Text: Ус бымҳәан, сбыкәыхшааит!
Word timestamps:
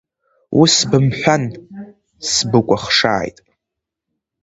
Ус 0.61 0.75
бымҳәан, 0.89 1.43
сбыкәыхшааит! 2.31 3.37